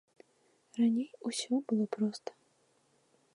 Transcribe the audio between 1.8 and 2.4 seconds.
проста.